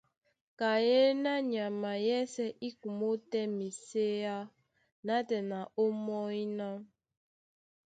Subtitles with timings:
[0.59, 4.37] Kanyéná nyama yɛ́sɛ̄ í kumó tɛ́ miséá
[5.05, 6.69] nátɛna ómɔ́ny ná: